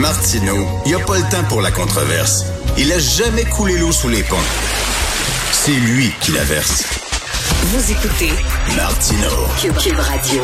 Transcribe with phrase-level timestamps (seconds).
[0.00, 2.44] Martineau, il n'y a pas le temps pour la controverse.
[2.76, 4.36] Il a jamais coulé l'eau sous les ponts.
[5.52, 6.84] C'est lui qui la verse.
[7.62, 8.30] Vous écoutez
[8.76, 9.46] Martineau.
[9.58, 10.42] Cube Radio.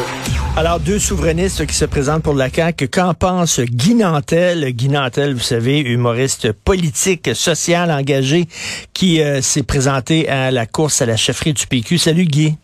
[0.56, 2.88] Alors, deux souverainistes qui se présentent pour la CAQ.
[2.88, 4.72] Qu'en pense Guy Nantel?
[4.72, 8.48] Guy Nantel, vous savez, humoriste politique, social, engagé,
[8.94, 11.98] qui euh, s'est présenté à la course à la chefferie du PQ.
[11.98, 12.56] Salut, Guy.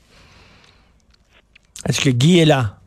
[1.87, 2.78] Est-ce que Guy est là?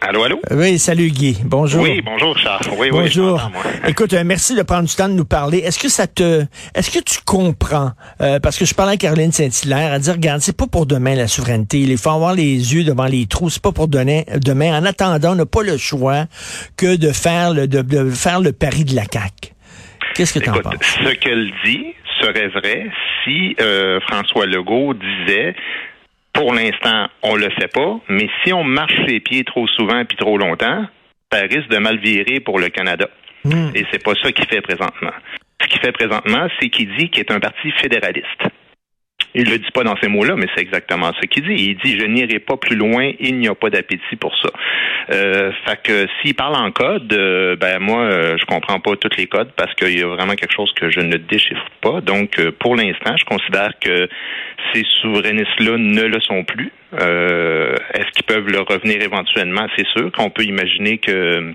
[0.00, 0.40] Allô, allô?
[0.52, 1.36] Oui, salut Guy.
[1.44, 1.82] Bonjour.
[1.82, 2.60] Oui, bonjour, Charles.
[2.78, 3.42] Oui, Bonjour.
[3.46, 3.62] oui, moi.
[3.88, 5.58] Écoute, euh, merci de prendre du temps de nous parler.
[5.58, 6.44] Est-ce que ça te,
[6.76, 7.90] est-ce que tu comprends,
[8.20, 11.16] euh, parce que je parlais à Caroline Saint-Hilaire, elle dit, regarde, c'est pas pour demain
[11.16, 11.80] la souveraineté.
[11.80, 13.50] Il faut avoir les yeux devant les trous.
[13.50, 14.78] C'est pas pour donner, demain.
[14.80, 16.26] En attendant, on n'a pas le choix
[16.76, 19.52] que de faire le, de, de faire le pari de la CAQ.
[20.14, 20.74] Qu'est-ce que tu en penses?
[21.04, 21.82] ce qu'elle dit
[22.20, 22.86] serait vrai
[23.24, 25.54] si euh, François Legault disait
[26.38, 30.16] pour l'instant, on le fait pas, mais si on marche les pieds trop souvent puis
[30.16, 30.86] trop longtemps,
[31.32, 33.08] ça risque de mal virer pour le Canada.
[33.44, 33.70] Hmm.
[33.74, 35.10] Et c'est pas ça qu'il fait présentement.
[35.60, 38.44] Ce qu'il fait présentement, c'est qu'il dit qu'il est un parti fédéraliste.
[39.34, 41.54] Il le dit pas dans ces mots-là, mais c'est exactement ce qu'il dit.
[41.54, 44.50] Il dit je n'irai pas plus loin, il n'y a pas d'appétit pour ça.
[45.10, 49.16] Euh, fait que s'il parle en code, euh, ben moi euh, je comprends pas tous
[49.16, 52.00] les codes parce qu'il y a vraiment quelque chose que je ne déchiffre pas.
[52.00, 54.08] Donc euh, pour l'instant, je considère que
[54.72, 56.72] ces souverainistes-là ne le sont plus.
[56.92, 59.66] Est-ce qu'ils peuvent le revenir éventuellement?
[59.76, 61.54] C'est sûr qu'on peut imaginer que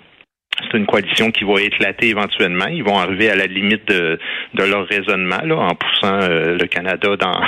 [0.63, 2.67] c'est une coalition qui va éclater éventuellement.
[2.67, 4.19] Ils vont arriver à la limite de,
[4.53, 7.41] leur raisonnement en poussant euh, le Canada dans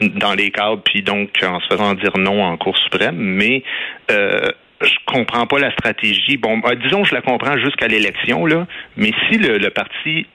[0.20, 3.16] dans les cadres, puis donc en se faisant dire non en Cour suprême.
[3.16, 3.62] Mais
[4.10, 4.48] euh,
[4.80, 6.36] je comprends pas la stratégie.
[6.36, 10.26] Bon, euh, disons je la comprends jusqu'à l'élection là, mais si le parti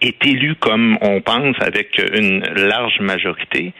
[0.00, 3.72] est élu comme on pense avec une large majorité,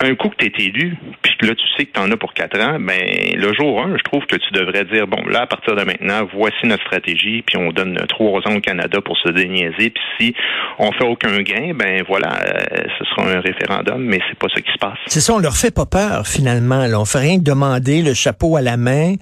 [0.00, 2.16] un coup que tu es élu, puis que là, tu sais que tu en as
[2.16, 5.40] pour quatre ans, ben le jour 1, je trouve que tu devrais dire, bon, là,
[5.42, 9.16] à partir de maintenant, voici notre stratégie, puis on donne trois ans au Canada pour
[9.18, 10.34] se déniaiser, puis si
[10.78, 14.60] on fait aucun gain, ben voilà, euh, ce sera un référendum, mais c'est pas ce
[14.60, 14.98] qui se passe.
[15.06, 16.86] C'est ça, on leur fait pas peur finalement.
[16.86, 17.00] Là.
[17.00, 19.14] On fait rien que demander le chapeau à la main.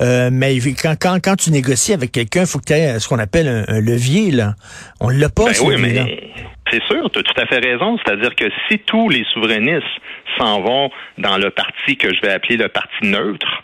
[0.00, 3.08] Euh, mais quand, quand, quand tu négocies avec quelqu'un, il faut que tu aies ce
[3.08, 4.32] qu'on appelle un, un levier.
[4.32, 4.54] Là.
[5.00, 6.04] On l'a pas, Ben ce oui, levier-là.
[6.06, 6.30] mais
[6.70, 7.98] c'est sûr, tu as tout à fait raison.
[7.98, 9.84] C'est-à-dire que si tous les souverainistes
[10.38, 13.62] s'en vont dans le parti que je vais appeler le parti neutre,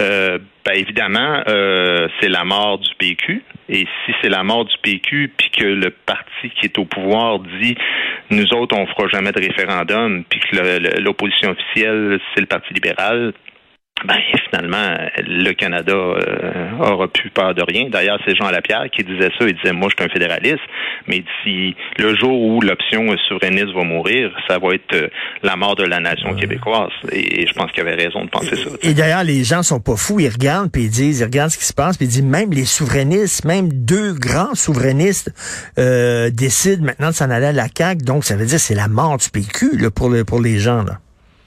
[0.00, 3.42] euh, ben évidemment, euh, c'est la mort du PQ.
[3.68, 7.38] Et si c'est la mort du PQ, puis que le parti qui est au pouvoir
[7.38, 7.76] dit
[8.30, 13.34] nous autres, on fera jamais de référendum, puis que l'opposition officielle, c'est le Parti libéral,
[14.06, 14.16] ben
[14.50, 17.88] finalement, le Canada euh, aura plus peur de rien.
[17.88, 19.46] D'ailleurs, c'est Jean Lapierre qui disait ça.
[19.46, 20.62] Il disait, moi, je suis un fédéraliste,
[21.06, 25.08] mais si le jour où l'option souverainiste va mourir, ça va être euh,
[25.42, 26.90] la mort de la nation québécoise.
[27.12, 28.70] Et, et je pense qu'il avait raison de penser ça.
[28.82, 31.58] Et d'ailleurs, les gens sont pas fous, ils regardent puis ils disent, ils regardent ce
[31.58, 35.32] qui se passe, puis ils disent même les souverainistes, même deux grands souverainistes
[35.78, 38.74] euh, décident maintenant de s'en aller à la CAQ, donc ça veut dire que c'est
[38.74, 40.98] la mort du PQ là, pour le, pour les gens là.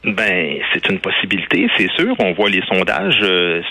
[0.05, 2.15] Ben, c'est une possibilité, c'est sûr.
[2.19, 3.19] On voit les sondages.
[3.23, 3.61] euh,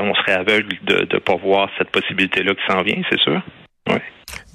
[0.00, 3.40] on serait aveugle de ne pas voir cette possibilité-là qui s'en vient, c'est sûr.
[3.88, 4.02] Ouais.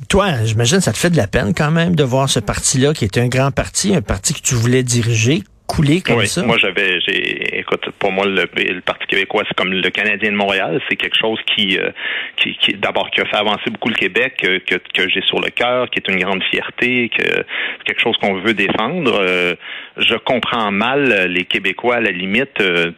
[0.09, 3.05] Toi, j'imagine ça te fait de la peine quand même de voir ce parti-là qui
[3.05, 6.43] est un grand parti, un parti que tu voulais diriger, couler comme Oui, ça?
[6.43, 10.35] moi j'avais, j'ai, écoute, pour moi le, le Parti québécois c'est comme le Canadien de
[10.37, 11.91] Montréal, c'est quelque chose qui, euh,
[12.37, 15.39] qui, qui d'abord qui a fait avancer beaucoup le Québec, euh, que, que j'ai sur
[15.39, 19.19] le cœur, qui est une grande fierté, que c'est quelque chose qu'on veut défendre.
[19.21, 19.55] Euh,
[19.97, 22.61] je comprends mal les Québécois à la limite.
[22.61, 22.91] euh,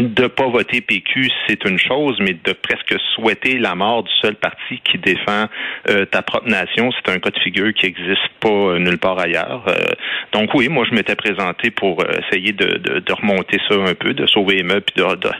[0.00, 4.34] de pas voter PQ, c'est une chose, mais de presque souhaiter la mort du seul
[4.34, 5.46] parti qui défend
[5.88, 9.18] euh, ta propre nation, c'est un cas de figure qui n'existe pas euh, nulle part
[9.18, 9.64] ailleurs.
[9.68, 9.92] Euh,
[10.32, 14.26] donc oui, moi je m'étais présenté pour essayer de, de, remonter ça un peu, de
[14.26, 15.30] sauver les puis de, de,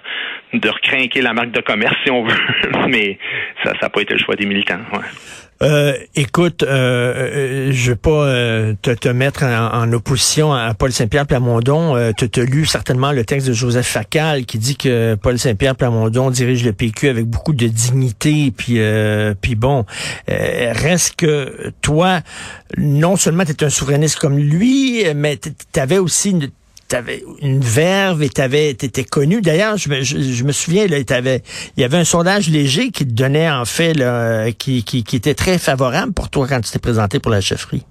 [0.59, 2.35] de recrinquer la marque de commerce si on veut,
[2.89, 3.19] mais
[3.65, 4.81] ça n'a pas été le choix des militants.
[4.93, 5.01] Ouais.
[5.62, 10.93] Euh, écoute, euh, euh, je vais pas euh, te, te, mettre en, opposition à Paul
[10.93, 11.97] Saint-Pierre Plamondon.
[11.97, 15.77] Euh, tu as lu certainement le texte de Joseph Facal qui dit que Paul Saint-Pierre
[15.77, 18.53] Plamondon dirige le PQ avec beaucoup de dignité.
[18.56, 18.81] Puis,
[19.41, 19.85] puis bon,
[20.27, 22.21] reste que toi,
[22.77, 26.49] non seulement tu es un souverainiste comme lui, mais tu avais aussi une
[26.88, 29.40] t'avais une verve et t'avais t'étais connu.
[29.40, 31.40] D'ailleurs, je, je, me souviens là, il
[31.76, 35.58] y avait un sondage léger qui te donnait en fait là, qui, qui, était très
[35.58, 37.84] favorable pour toi quand tu t'es présenté pour la chefferie.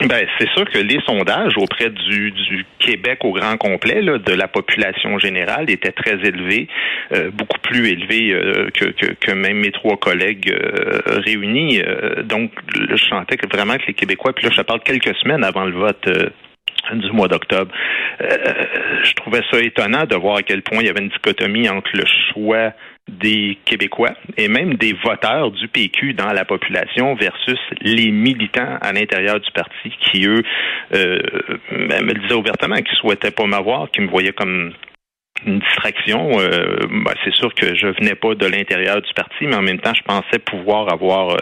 [0.00, 4.32] Ben, c'est sûr que les sondages auprès du, du Québec au grand complet, là, de
[4.32, 6.68] la population générale, étaient très élevés,
[7.12, 11.82] euh, beaucoup plus élevés euh, que, même mes trois collègues euh, réunis.
[12.24, 15.66] donc, je sentais que vraiment que les Québécois, puis là, je parle quelques semaines avant
[15.66, 16.08] le vote
[16.92, 17.72] du mois d'octobre.
[18.20, 18.36] Euh,
[19.02, 21.90] je trouvais ça étonnant de voir à quel point il y avait une dichotomie entre
[21.94, 22.72] le choix
[23.08, 28.92] des Québécois et même des voteurs du PQ dans la population versus les militants à
[28.92, 30.42] l'intérieur du parti qui, eux,
[30.94, 31.18] euh,
[31.72, 34.72] me le disaient ouvertement, qui souhaitaient pas m'avoir, qui me voyaient comme
[35.46, 36.38] une distraction.
[36.38, 39.78] Euh, ben, c'est sûr que je venais pas de l'intérieur du parti, mais en même
[39.78, 41.36] temps, je pensais pouvoir avoir euh,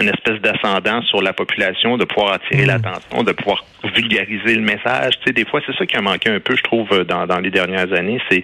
[0.00, 2.68] une espèce d'ascendant sur la population, de pouvoir attirer mm.
[2.68, 5.18] l'attention, de pouvoir vulgariser le message.
[5.18, 7.40] Tu sais, des fois, c'est ça qui a manqué un peu, je trouve, dans, dans
[7.40, 8.20] les dernières années.
[8.30, 8.42] C'est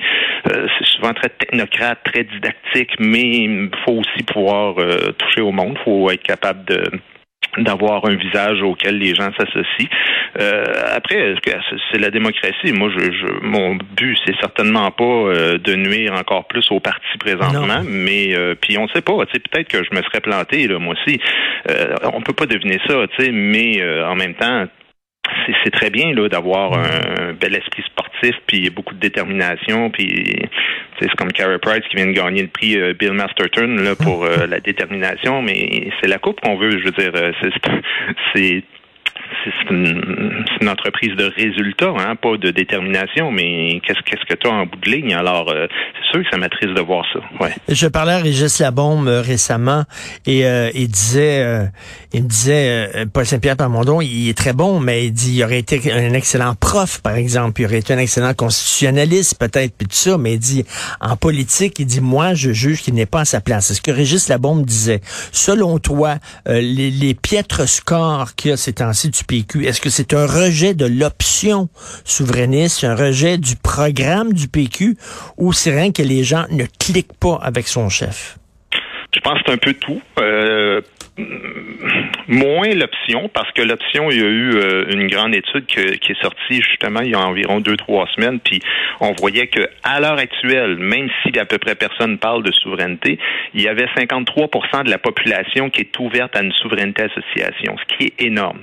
[0.50, 4.74] euh, c'est souvent très technocrate, très didactique, mais il faut aussi pouvoir
[5.18, 5.76] toucher au monde.
[5.80, 6.90] Il faut être capable de
[7.58, 9.88] d'avoir un visage auquel les gens s'associent.
[10.40, 10.64] Euh,
[10.94, 11.34] après,
[11.90, 12.72] c'est la démocratie?
[12.72, 17.18] Moi, je, je mon but, c'est certainement pas euh, de nuire encore plus au parti
[17.18, 19.12] présentement, mais euh, puis on ne sait pas.
[19.26, 21.20] Peut-être que je me serais planté là, moi aussi.
[21.70, 22.94] Euh, on peut pas deviner ça,
[23.30, 24.66] mais en même temps,
[25.64, 30.34] c'est très bien là d'avoir un bel esprit sportif puis beaucoup de détermination puis
[31.02, 34.60] c'est comme Carey Price qui vient de gagner le prix Bill Masterton là pour la
[34.60, 37.12] détermination mais c'est la coupe qu'on veut je veux dire
[38.34, 38.62] c'est
[39.44, 44.52] c'est une, entreprise de résultats, hein, pas de détermination, mais qu'est-ce qu'est-ce que tu as
[44.52, 45.14] en bout de ligne?
[45.14, 47.20] Alors, euh, c'est sûr que ça m'attriste de voir ça.
[47.40, 47.52] Ouais.
[47.68, 49.84] Je parlais à Régis Labombe euh, récemment
[50.26, 51.44] et euh, il disait,
[52.12, 55.58] il me disait, Paul Saint-Pierre Pamondon, il est très bon, mais il dit, il aurait
[55.58, 59.94] été un excellent prof, par exemple, il aurait été un excellent constitutionnaliste, peut-être, puis tout
[59.94, 60.64] ça, mais il dit,
[61.00, 63.66] en politique, il dit, moi, je juge qu'il n'est pas à sa place.
[63.66, 65.00] C'est ce que Régis Labombe disait.
[65.32, 70.26] Selon toi, les, les piètres scores qu'il y a ces temps-ci est-ce que c'est un
[70.26, 71.68] rejet de l'option
[72.04, 74.96] souverainiste, un rejet du programme du PQ,
[75.38, 78.38] ou c'est rien que les gens ne cliquent pas avec son chef?
[79.14, 80.00] Je pense que c'est un peu tout.
[80.18, 80.80] Euh,
[82.28, 86.22] moins l'option, parce que l'option, il y a eu euh, une grande étude qui est
[86.22, 88.60] sortie justement il y a environ deux, trois semaines, puis
[89.00, 93.18] on voyait que à l'heure actuelle, même si à peu près personne parle de souveraineté,
[93.54, 97.96] il y avait 53% de la population qui est ouverte à une souveraineté association, ce
[97.96, 98.60] qui est énorme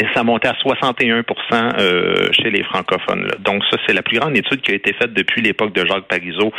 [0.00, 3.28] et ça montait à 61% euh, chez les francophones.
[3.40, 6.08] Donc ça, c'est la plus grande étude qui a été faite depuis l'époque de Jacques
[6.08, 6.52] Parizeau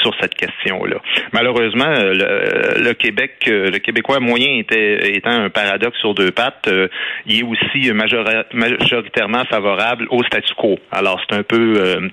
[0.00, 0.96] sur cette question-là.
[1.32, 6.88] Malheureusement, le, Québec, euh, le Québécois moyen était, étant un paradoxe sur deux pattes, euh,
[7.26, 10.78] il est aussi majoritairement favorable au statu quo.
[10.90, 12.10] Alors c'est un peu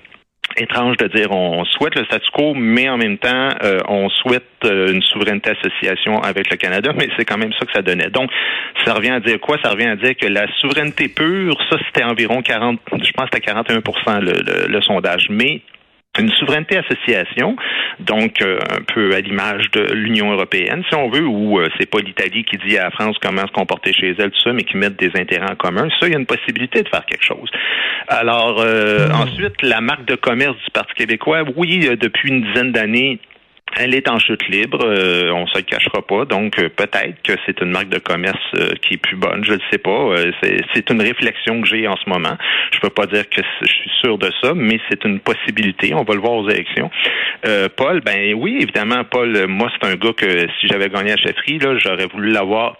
[0.56, 4.44] étrange de dire on souhaite le statu quo, mais en même temps, euh, on souhaite
[4.64, 8.10] euh, une souveraineté association avec le Canada, mais c'est quand même ça que ça donnait.
[8.10, 8.30] Donc,
[8.84, 9.56] ça revient à dire quoi?
[9.62, 13.36] Ça revient à dire que la souveraineté pure, ça, c'était environ 40, je pense que
[13.36, 15.26] c'était 41 le, le sondage.
[15.30, 15.62] Mais
[16.18, 17.56] une souveraineté association,
[18.00, 21.90] donc euh, un peu à l'image de l'Union européenne, si on veut, où euh, c'est
[21.90, 24.62] pas l'Italie qui dit à la France comment se comporter chez elle, tout ça, mais
[24.62, 25.88] qui mettent des intérêts en commun.
[26.00, 27.50] Ça, il y a une possibilité de faire quelque chose.
[28.08, 29.12] Alors euh, hmm.
[29.12, 33.18] ensuite, la marque de commerce du Parti québécois, oui, depuis une dizaine d'années,
[33.76, 36.24] elle est en chute libre, euh, on se le cachera pas.
[36.24, 39.54] Donc euh, peut-être que c'est une marque de commerce euh, qui est plus bonne, je
[39.54, 40.14] ne sais pas.
[40.74, 42.36] c'est une réflexion que j'ai en ce moment.
[42.72, 45.94] Je peux pas dire que je suis sûr de ça, mais c'est une possibilité.
[45.94, 46.90] On va le voir aux élections.
[47.76, 51.58] Paul, ben oui, évidemment, Paul, moi c'est un gars que si j'avais gagné à chefferie,
[51.58, 52.76] là, j'aurais voulu l'avoir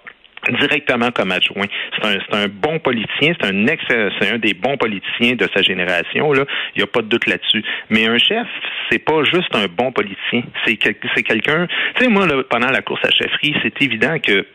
[0.52, 1.66] directement comme adjoint.
[1.96, 5.62] C'est un, un bon politicien, c'est un ex, c'est un des bons politiciens de sa
[5.62, 6.44] génération là.
[6.74, 7.62] Il n'y a pas de doute là-dessus.
[7.90, 8.46] Mais un chef,
[8.90, 10.42] c'est pas juste un bon politicien.
[10.64, 10.78] C'est
[11.14, 11.66] c'est quelqu'un.
[11.96, 14.46] Tu sais, moi là, pendant la course à chefferie, c'est évident que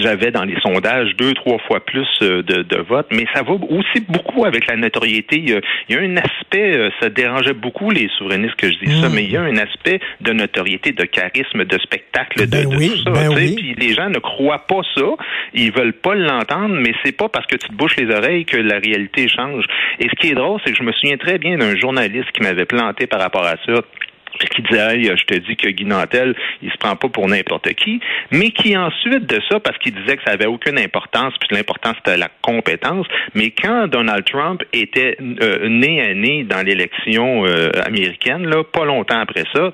[0.00, 3.52] j'avais dans les sondages deux, trois fois plus euh, de, de votes, mais ça va
[3.52, 5.36] aussi beaucoup avec la notoriété.
[5.38, 5.50] Il
[5.90, 9.12] y a, un aspect, euh, ça dérangeait beaucoup les souverainistes que je dis ça, mm.
[9.12, 12.90] mais il y a un aspect de notoriété, de charisme, de spectacle, de, ben oui,
[12.90, 13.10] tout ça.
[13.10, 13.54] Ben oui.
[13.56, 15.06] Puis les gens ne croient pas ça,
[15.54, 18.56] ils veulent pas l'entendre, mais c'est pas parce que tu te bouches les oreilles que
[18.56, 19.64] la réalité change.
[19.98, 22.42] Et ce qui est drôle, c'est que je me souviens très bien d'un journaliste qui
[22.42, 23.82] m'avait planté par rapport à ça
[24.44, 28.00] qui disait je te dis que Guy Nantel, il se prend pas pour n'importe qui,
[28.30, 31.96] mais qui ensuite de ça, parce qu'il disait que ça avait aucune importance, puis l'importance
[32.04, 37.70] c'était la compétence, mais quand Donald Trump était euh, né à né dans l'élection euh,
[37.84, 39.72] américaine, là, pas longtemps après ça,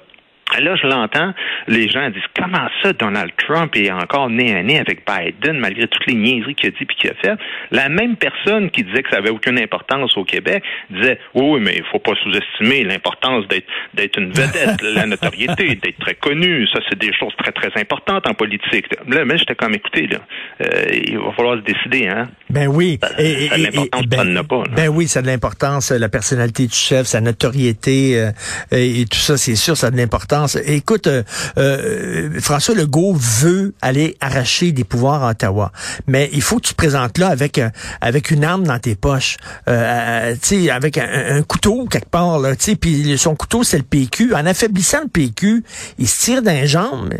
[0.60, 1.32] Là, je l'entends,
[1.66, 5.86] les gens disent comment ça, Donald Trump est encore né à nez avec Biden, malgré
[5.86, 7.36] toutes les niaiseries qu'il a dit et qu'il a fait?
[7.70, 11.76] La même personne qui disait que ça avait aucune importance au Québec disait Oui, mais
[11.76, 16.66] il faut pas sous-estimer l'importance d'être d'être une vedette, la notoriété, d'être très connu.
[16.68, 18.86] Ça, c'est des choses très, très importantes en politique.
[19.08, 20.18] Là, mais j'étais comme écoutez, là,
[20.62, 22.28] euh, il va falloir se décider, hein?
[22.50, 22.98] Ben oui.
[23.02, 24.62] Ça, et, l'importance, ben, pas.
[24.74, 28.30] Ben oui, ça a de l'importance, la personnalité du chef, sa notoriété euh,
[28.72, 31.22] et tout ça, c'est sûr, ça a de l'importance Écoute, euh,
[31.58, 35.72] euh, François Legault veut aller arracher des pouvoirs à Ottawa,
[36.06, 37.68] mais il faut que tu te présentes là avec euh,
[38.00, 39.36] avec une arme dans tes poches,
[39.68, 44.34] euh, sais, avec un, couteau quelque part là, puis son couteau c'est le PQ.
[44.34, 45.64] En affaiblissant le PQ,
[45.98, 47.12] il se tire d'un jambe,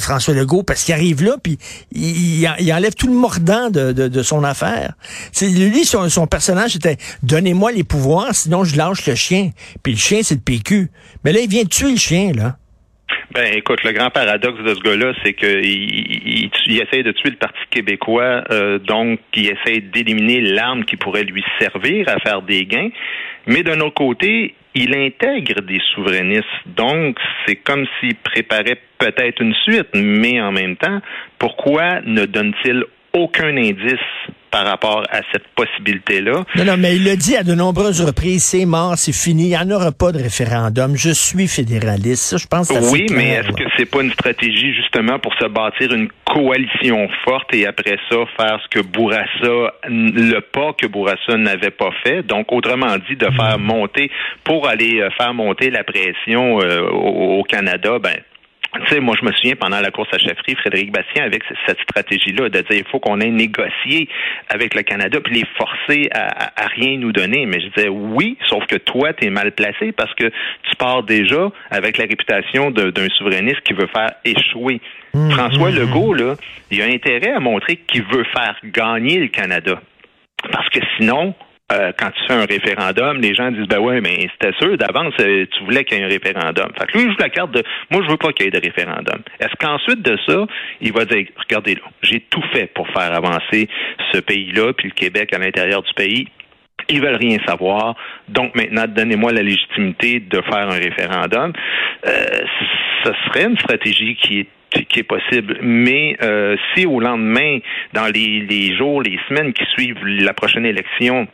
[0.00, 1.58] François Legault, parce qu'il arrive là, puis
[1.92, 4.94] il, enlève tout le mordant de, son affaire.
[5.32, 9.50] C'est lui son, son personnage était donnez-moi les pouvoirs, sinon je lâche le chien.
[9.82, 10.90] Puis le chien c'est le PQ.
[11.24, 12.43] Mais là il vient tuer le chien là.
[13.34, 17.30] Ben, écoute, le grand paradoxe de ce gars-là, c'est qu'il il, il, essaie de tuer
[17.30, 22.42] le Parti québécois, euh, donc il essaie d'éliminer l'arme qui pourrait lui servir à faire
[22.42, 22.90] des gains.
[23.48, 26.44] Mais d'un autre côté, il intègre des souverainistes.
[26.64, 31.00] Donc, c'est comme s'il préparait peut-être une suite, mais en même temps,
[31.40, 34.00] pourquoi ne donne-t-il aucun indice
[34.54, 36.44] par rapport à cette possibilité-là.
[36.54, 39.48] Non, non, mais il l'a dit à de nombreuses reprises, c'est mort, c'est fini, il
[39.48, 42.22] n'y en aura pas de référendum, je suis fédéraliste.
[42.22, 45.46] Ça, je pense que Oui, mais est-ce que c'est pas une stratégie justement pour se
[45.46, 51.36] bâtir une coalition forte et après ça faire ce que Bourassa, le pas que Bourassa
[51.36, 53.62] n'avait pas fait, donc autrement dit de faire hmm.
[53.62, 54.10] monter,
[54.44, 58.14] pour aller euh, faire monter la pression euh, au, Canada, ben
[58.80, 61.80] tu sais, moi, je me souviens pendant la course à chefferie, Frédéric Bastien avec cette
[61.80, 64.08] stratégie-là de dire il faut qu'on ait négocié
[64.48, 67.46] avec le Canada puis les forcer à, à, rien nous donner.
[67.46, 71.02] Mais je disais oui, sauf que toi, tu es mal placé parce que tu pars
[71.02, 74.80] déjà avec la réputation d'un souverainiste qui veut faire échouer.
[75.14, 76.34] Mmh, François mmh, Legault, là,
[76.70, 79.80] il a intérêt à montrer qu'il veut faire gagner le Canada.
[80.50, 81.34] Parce que sinon,
[81.72, 85.14] euh, quand tu fais un référendum, les gens disent ben ouais, mais c'était sûr d'avance,
[85.20, 86.68] euh, tu voulais qu'il y ait un référendum.
[86.78, 88.60] Fait que lui, il joue la carte de moi, je veux pas qu'il y ait
[88.60, 89.22] de référendum.
[89.40, 90.46] Est-ce qu'ensuite de ça,
[90.82, 93.68] il va dire regardez là, j'ai tout fait pour faire avancer
[94.12, 96.28] ce pays-là, puis le Québec à l'intérieur du pays.
[96.90, 97.94] Ils veulent rien savoir.
[98.28, 101.52] Donc maintenant, donnez-moi la légitimité de faire un référendum.
[102.06, 102.24] Euh,
[103.04, 104.48] ce serait une stratégie qui est
[104.90, 105.58] qui est possible.
[105.62, 107.58] Mais euh, si au lendemain,
[107.92, 111.28] dans les, les jours, les semaines qui suivent la prochaine élection,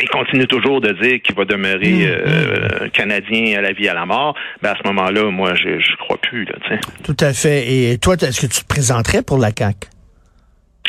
[0.00, 3.94] il continue toujours de dire qu'il va demeurer mm, euh, canadien à la vie à
[3.94, 6.44] la mort, ben à ce moment-là, moi, je je crois plus.
[6.44, 6.54] Là,
[7.04, 7.72] Tout à fait.
[7.72, 9.88] Et toi, est-ce que tu te présenterais pour la CAQ?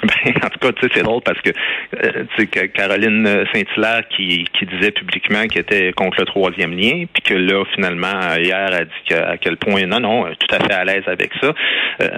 [0.04, 4.08] Ben, en tout cas, tu sais, c'est drôle parce que, euh, tu sais, Caroline Saint-Hilaire
[4.10, 8.70] qui, qui disait publiquement qu'elle était contre le troisième lien, puis que là, finalement, hier,
[8.74, 11.54] a dit à quel point, non, non, tout à fait à l'aise avec ça.
[12.01, 12.10] Euh,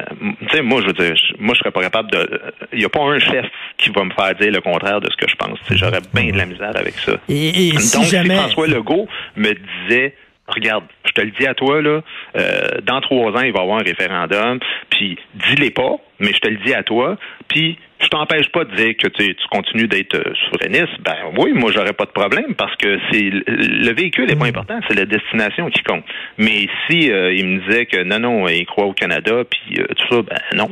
[0.42, 2.42] tu sais, moi, je veux dire, moi, je serais pas capable de...
[2.74, 3.46] Il n'y a pas un chef
[3.78, 5.60] qui va me faire dire le contraire de ce que je pense.
[5.72, 7.14] J'aurais bien de la misère avec ça.
[7.30, 8.36] Et, Donc, si jamais...
[8.36, 10.14] François Legault me disait
[10.50, 12.02] regarde, je te le dis à toi, là,
[12.36, 16.40] euh, dans trois ans, il va y avoir un référendum, puis dis-les pas, mais je
[16.40, 20.16] te le dis à toi, puis je t'empêche pas de dire que tu, continues d'être
[20.16, 21.02] euh, souverainiste.
[21.02, 24.80] Ben oui, moi j'aurais pas de problème parce que c'est le véhicule est pas important,
[24.88, 26.06] c'est la destination qui compte.
[26.38, 30.08] Mais si euh, il me disait que non, non, il croit au Canada, puis tout
[30.16, 30.70] ça, ben non.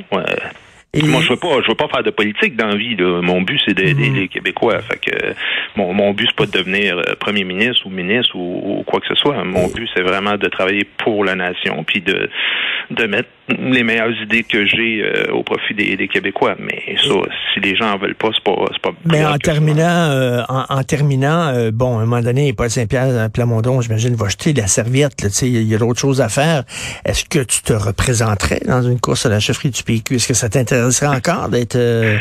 [1.06, 2.96] Moi, je veux pas, je veux pas faire de politique dans la vie.
[2.98, 4.16] Mon but, c'est d'aider mhm.
[4.16, 4.80] les Québécois.
[4.82, 5.34] Fait que
[5.76, 9.08] mon, mon but, c'est pas de devenir euh, premier ministre ou ministre ou, quoi que
[9.08, 9.44] ce soit.
[9.44, 12.30] Mon but, c'est vraiment de travailler pour la nation, puis de
[12.90, 16.56] de mettre les meilleures idées que j'ai euh, au profit des, Québécois.
[16.58, 17.16] Mais ça,
[17.54, 18.98] si les gens en veulent pas, c'est pas, pas.
[19.04, 24.16] Mais en terminant, euh, en, terminant, bon, à un moment donné, Paul Saint-Pierre Plamondon, j'imagine,
[24.16, 25.16] va jeter la serviette.
[25.42, 26.64] Il y a, d'autres choses à faire.
[27.04, 30.34] Est-ce que tu te représenterais dans une course à la chefferie du PQ Est-ce que
[30.34, 32.18] ça t'intéresse serait encore d'être euh,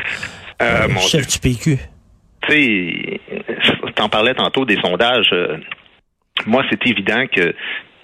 [0.63, 1.79] euh, euh, chef du PQ?
[2.43, 3.21] Tu sais,
[3.95, 5.35] t'en parlais tantôt des sondages.
[6.47, 7.55] moi, c'est évident que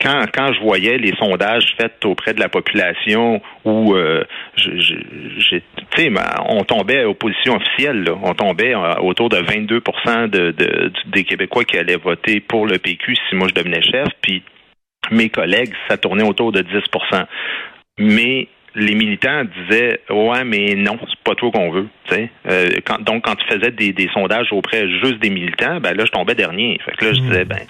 [0.01, 3.95] quand, quand je voyais les sondages faits auprès de la population où
[5.97, 8.09] sais, ben, on tombait aux positions officielles.
[8.23, 9.81] On tombait euh, autour de 22
[10.29, 14.09] de, de, des Québécois qui allaient voter pour le PQ si moi je devenais chef.
[14.21, 14.43] Puis
[15.11, 17.25] mes collègues, ça tournait autour de 10%
[17.99, 23.25] Mais les militants disaient ouais mais non c'est pas toi qu'on veut euh, quand, donc
[23.25, 26.79] quand tu faisais des, des, sondages auprès juste des militants ben là je tombais dernier.
[26.85, 27.29] Fait que là je hmm.
[27.29, 27.61] disais ben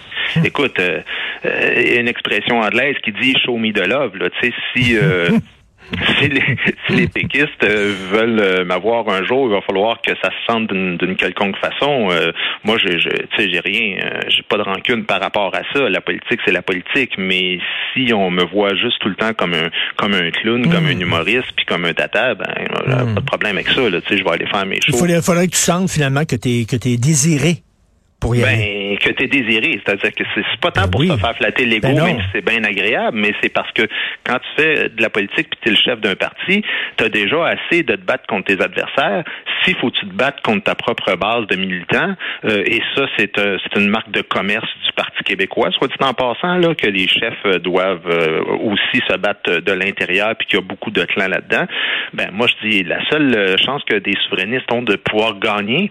[0.44, 1.00] écoute euh,
[1.44, 5.30] euh, une expression anglaise qui dit show me the love là tu sais si euh,
[6.21, 6.57] si les,
[6.87, 10.53] si les péquistes euh, veulent euh, m'avoir un jour, il va falloir que ça se
[10.53, 12.09] sente d'une quelconque façon.
[12.11, 12.33] Euh,
[12.65, 15.89] moi, je, je sais, j'ai rien, j'ai pas de rancune par rapport à ça.
[15.89, 17.13] La politique, c'est la politique.
[17.19, 17.59] Mais
[17.93, 20.95] si on me voit juste tout le temps comme un comme un clown, comme un
[20.95, 21.03] hmm.
[21.03, 22.47] humoriste, puis comme un tata, ben
[22.87, 23.15] hmm.
[23.15, 23.89] pas de problème avec ça.
[23.89, 25.01] Là, je vais aller faire mes choses.
[25.01, 27.63] Il faudrait, que tu sentes finalement que tu que es désiré
[28.31, 29.81] ben, que tu es désiré.
[29.85, 32.45] C'est-à-dire que c'est pas tant ben pour te faire flatter l'ego, ben même si c'est
[32.45, 33.83] bien agréable, mais c'est parce que
[34.25, 36.62] quand tu fais de la politique puis tu es le chef d'un parti,
[36.97, 39.25] tu as déjà assez de te battre contre tes adversaires.
[39.64, 42.14] S'il faut que tu te battes contre ta propre base de militants,
[42.45, 46.14] euh, et ça, c'est euh, une marque de commerce du Parti québécois, soit dit en
[46.14, 48.09] passant, là, que les chefs euh, doivent
[48.62, 51.67] aussi se battre de l'intérieur puis qu'il y a beaucoup de clans là-dedans.
[52.12, 55.91] Ben, moi, je dis, la seule chance que des souverainistes ont de pouvoir gagner,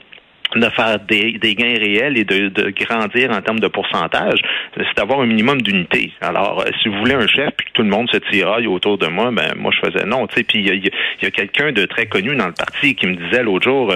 [0.55, 4.39] de faire des, gains réels et de, grandir en termes de pourcentage,
[4.75, 6.11] c'est d'avoir un minimum d'unité.
[6.21, 8.97] Alors, euh, si vous voulez un chef puis que tout le monde se tiraille autour
[8.97, 10.27] de moi, ben moi je faisais non.
[10.27, 10.85] Tu sais, puis il
[11.21, 13.93] y a, quelqu'un de très connu dans le parti qui me disait l'autre jour.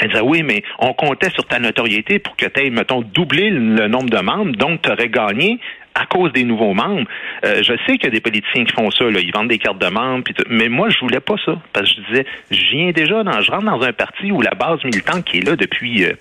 [0.00, 3.50] Elle disait oui, mais on comptait sur ta notoriété pour que tu aies, mettons, doublé
[3.50, 5.58] le nombre de membres, donc tu aurais gagné
[5.94, 7.06] à cause des nouveaux membres.
[7.44, 9.58] Euh, je sais qu'il y a des politiciens qui font ça, là, ils vendent des
[9.58, 11.60] cartes de membres, mais moi, je voulais pas ça.
[11.72, 14.52] Parce que je disais, je viens déjà dans, je rentre dans un parti où la
[14.52, 16.12] base militante qui est là depuis euh,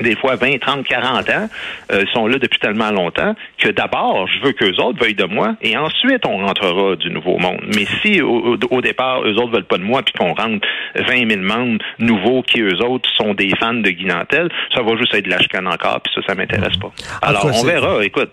[0.00, 1.48] des fois 20, 30, 40 ans,
[1.92, 5.54] euh, sont là depuis tellement longtemps que d'abord, je veux qu'eux autres veuillent de moi
[5.60, 7.60] et ensuite on rentrera du nouveau monde.
[7.74, 11.42] Mais si au, départ, eux autres veulent pas de moi puis qu'on rentre 20 000
[11.42, 15.30] membres nouveaux qui, eux autres, sont des fans de Guinantel, ça va juste être de
[15.30, 16.90] la chicane encore puis ça, ça m'intéresse pas.
[17.20, 18.04] Alors, on verra.
[18.04, 18.30] Écoute,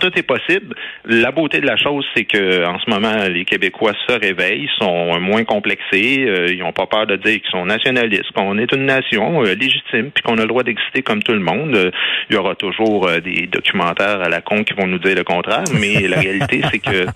[0.00, 0.74] tout est possible.
[1.04, 5.18] La beauté de la chose, c'est que en ce moment, les Québécois se réveillent, sont
[5.20, 8.86] moins complexés, euh, ils n'ont pas peur de dire qu'ils sont nationalistes, qu'on est une
[8.86, 11.74] nation euh, légitime, puis qu'on a le droit d'exister comme tout le monde.
[11.74, 11.90] Euh,
[12.30, 15.64] il y aura toujours des documentaires à la con qui vont nous dire le contraire,
[15.72, 17.06] mais la réalité, c'est que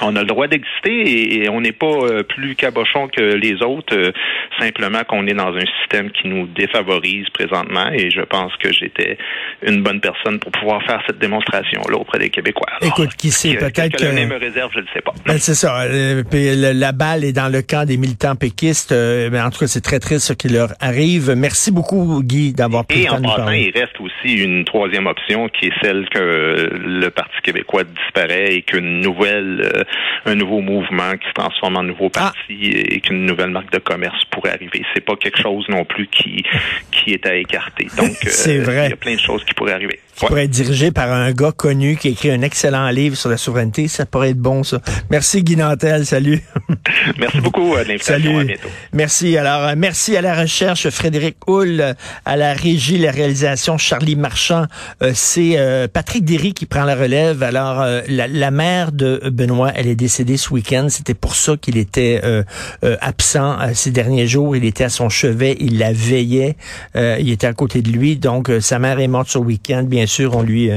[0.00, 3.96] on a le droit d'exister et, on n'est pas euh, plus cabochon que les autres,
[3.96, 4.12] euh,
[4.58, 9.18] simplement qu'on est dans un système qui nous défavorise présentement et je pense que j'étais
[9.62, 12.68] une bonne personne pour pouvoir faire cette démonstration-là auprès des Québécois.
[12.80, 14.04] Écoute, qui sait, peut-être que...
[14.04, 14.26] que...
[14.26, 15.12] me réserve, je ne sais pas.
[15.26, 15.82] Ben, c'est ça.
[15.82, 18.92] Euh, la balle est dans le camp des militants péquistes.
[18.92, 21.32] mais en tout cas, c'est très triste ce qui leur arrive.
[21.36, 23.72] Merci beaucoup, Guy, d'avoir pris le temps de nous parler.
[23.74, 28.62] il reste aussi une troisième option qui est celle que le Parti québécois disparaît et
[28.62, 29.84] qu'une nouvelle
[30.24, 32.32] un nouveau mouvement qui se transforme en nouveau ah.
[32.32, 34.82] parti et qu'une nouvelle marque de commerce pourrait arriver.
[34.94, 36.44] C'est pas quelque chose non plus qui
[36.90, 37.86] qui est à écarter.
[37.96, 38.84] Donc, euh.
[38.86, 39.98] Il y a plein de choses qui pourraient arriver.
[40.16, 43.36] Qui pourrait être dirigé par un gars connu qui écrit un excellent livre sur la
[43.36, 43.88] souveraineté.
[43.88, 44.80] Ça pourrait être bon, ça.
[45.10, 46.06] Merci, Guy Nantel.
[46.06, 46.42] Salut.
[47.18, 48.38] Merci beaucoup euh, de l'invitation.
[48.38, 48.68] À bientôt.
[48.92, 49.36] Merci.
[49.36, 51.94] Alors, euh, merci à la recherche, Frédéric Hull,
[52.24, 54.66] à la régie, la réalisation, Charlie Marchand.
[55.14, 55.56] c'est
[55.92, 57.42] Patrick Derry qui prend la relève.
[57.42, 60.86] Alors, la, la mère de Benoît, elle est décédée ce week-end.
[60.88, 62.42] C'était pour ça qu'il était euh,
[62.84, 64.56] euh, absent euh, ces derniers jours.
[64.56, 66.56] Il était à son chevet, il la veillait,
[66.94, 68.16] il était à côté de lui.
[68.16, 69.82] Donc, sa mère est morte ce week-end.
[69.84, 70.70] Bien sûr, on lui,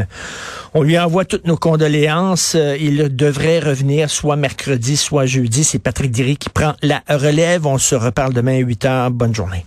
[0.74, 2.56] on lui envoie toutes nos condoléances.
[2.80, 5.64] il devrait revenir soit mercredi, soit jeudi.
[5.64, 7.66] C'est Patrick Diry qui prend la relève.
[7.66, 9.12] On se reparle demain à 8 heures.
[9.12, 9.66] Bonne journée.